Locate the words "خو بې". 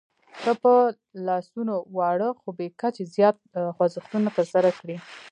2.39-2.67